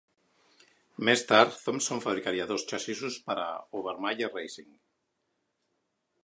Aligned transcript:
Més 1.09 1.23
tard, 1.31 1.53
Thompson 1.65 2.01
fabricaria 2.05 2.47
dos 2.53 2.65
xassissos 2.71 3.19
per 3.29 3.37
a 3.43 3.47
Obermaier 3.83 4.31
Racing. 4.33 4.73